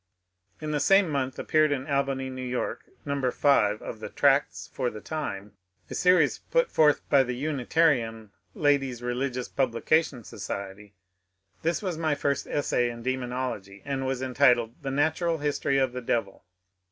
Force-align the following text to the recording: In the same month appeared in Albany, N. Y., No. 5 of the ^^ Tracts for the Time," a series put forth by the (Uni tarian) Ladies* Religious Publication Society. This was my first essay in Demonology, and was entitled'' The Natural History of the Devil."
In 0.59 0.71
the 0.71 0.79
same 0.79 1.11
month 1.11 1.37
appeared 1.37 1.71
in 1.71 1.85
Albany, 1.85 2.25
N. 2.25 2.57
Y., 2.59 2.73
No. 3.05 3.29
5 3.29 3.83
of 3.83 3.99
the 3.99 4.09
^^ 4.09 4.15
Tracts 4.15 4.67
for 4.73 4.89
the 4.89 4.99
Time," 4.99 5.53
a 5.91 5.93
series 5.93 6.39
put 6.39 6.71
forth 6.71 7.07
by 7.07 7.21
the 7.21 7.35
(Uni 7.35 7.65
tarian) 7.67 8.31
Ladies* 8.55 9.03
Religious 9.03 9.47
Publication 9.47 10.23
Society. 10.23 10.95
This 11.61 11.83
was 11.83 11.99
my 11.99 12.15
first 12.15 12.47
essay 12.47 12.89
in 12.89 13.03
Demonology, 13.03 13.83
and 13.85 14.03
was 14.07 14.23
entitled'' 14.23 14.73
The 14.81 14.89
Natural 14.89 15.37
History 15.37 15.77
of 15.77 15.93
the 15.93 16.01
Devil." 16.01 16.45